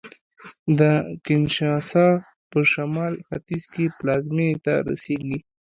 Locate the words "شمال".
2.71-3.13